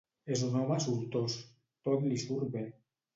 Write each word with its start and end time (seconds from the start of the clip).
És 0.35 0.39
un 0.45 0.55
home 0.61 0.77
sortós: 0.85 1.35
tot 1.89 2.07
li 2.13 2.17
surt 2.23 2.49
bé. 2.57 2.65